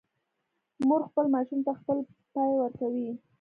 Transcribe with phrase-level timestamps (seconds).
[0.87, 1.97] مور خپل ماشوم ته خپل
[2.33, 3.07] پی ورکوي